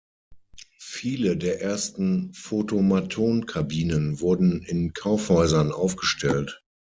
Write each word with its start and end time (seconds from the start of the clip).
Viele 0.79 1.37
der 1.37 1.61
ersten 1.61 2.33
"Photomaton"-Kabinen 2.33 4.19
wurden 4.19 4.63
in 4.63 4.93
Kaufhäusern 4.93 5.71
aufgestellt. 5.71 6.63